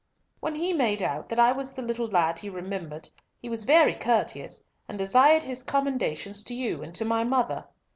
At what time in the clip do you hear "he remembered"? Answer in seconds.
2.39-3.11